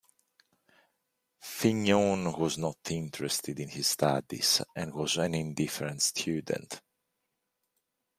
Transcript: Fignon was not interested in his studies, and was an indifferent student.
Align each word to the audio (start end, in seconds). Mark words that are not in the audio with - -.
Fignon 1.43 2.35
was 2.35 2.57
not 2.57 2.89
interested 2.89 3.59
in 3.59 3.69
his 3.69 3.85
studies, 3.85 4.59
and 4.75 4.91
was 4.95 5.17
an 5.17 5.35
indifferent 5.35 6.01
student. 6.01 6.81